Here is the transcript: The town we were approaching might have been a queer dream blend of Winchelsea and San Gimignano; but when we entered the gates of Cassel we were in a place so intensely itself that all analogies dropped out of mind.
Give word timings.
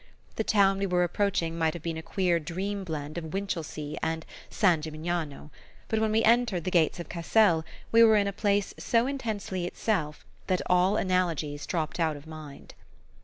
The 0.35 0.43
town 0.43 0.79
we 0.79 0.87
were 0.87 1.03
approaching 1.03 1.55
might 1.59 1.75
have 1.75 1.83
been 1.83 1.95
a 1.99 2.01
queer 2.01 2.39
dream 2.39 2.83
blend 2.83 3.19
of 3.19 3.35
Winchelsea 3.35 3.99
and 4.01 4.25
San 4.49 4.81
Gimignano; 4.81 5.51
but 5.89 5.99
when 5.99 6.11
we 6.11 6.23
entered 6.23 6.63
the 6.63 6.71
gates 6.71 6.99
of 6.99 7.07
Cassel 7.07 7.63
we 7.91 8.01
were 8.03 8.15
in 8.17 8.25
a 8.25 8.33
place 8.33 8.73
so 8.79 9.05
intensely 9.05 9.67
itself 9.67 10.25
that 10.47 10.63
all 10.65 10.97
analogies 10.97 11.67
dropped 11.67 11.99
out 11.99 12.17
of 12.17 12.25
mind. 12.25 12.73